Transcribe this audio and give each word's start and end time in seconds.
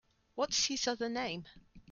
What’s 0.33 0.65
his 0.65 0.87
other 0.87 1.09
name? 1.09 1.45